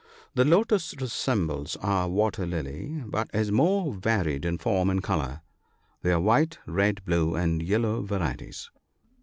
[0.33, 5.41] —The lotus resembles our water lily, but is more varied in form and colour.
[6.01, 8.71] There are white, red, blue, and yellow varieties.